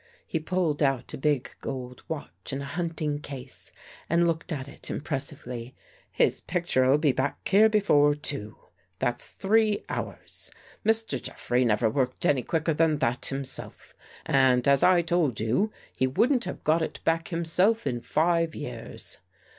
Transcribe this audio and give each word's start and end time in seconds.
He 0.25 0.39
pulled 0.39 0.81
out 0.81 1.13
a 1.13 1.17
big 1.19 1.51
gold 1.61 2.01
watch 2.07 2.51
in 2.51 2.59
a 2.63 2.73
hunting 2.73 3.19
case 3.19 3.71
and 4.09 4.25
looked 4.25 4.51
at 4.51 4.67
it 4.67 4.89
impress 4.89 5.29
ively." 5.31 5.75
His 6.21 6.41
picture'll 6.41 6.97
be 6.97 7.11
back 7.11 7.47
here 7.47 7.69
before 7.69 8.15
two. 8.15 8.57
That's 8.97 9.29
three 9.29 9.83
hours. 9.89 10.49
Mr. 10.83 11.21
Jeffrey 11.21 11.63
never 11.65 11.87
worked 11.87 12.25
any 12.25 12.41
78 12.41 12.41
THE 12.41 12.41
FACE 12.41 12.41
UNDER 12.41 12.41
THE 12.41 12.45
PAINT 12.47 12.49
quicker 12.49 12.73
than 12.73 12.97
that 12.97 13.25
himself. 13.27 13.95
And, 14.25 14.67
as 14.67 14.81
I 14.81 15.01
told 15.03 15.39
you, 15.39 15.71
he 15.95 16.07
wouldn't 16.07 16.45
have 16.45 16.63
got 16.63 16.81
it 16.81 16.99
back 17.03 17.27
himself 17.27 17.85
in 17.85 18.01
five 18.01 18.55
years." 18.55 19.19